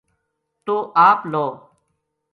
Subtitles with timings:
[0.65, 1.49] توہ آپ لہو‘‘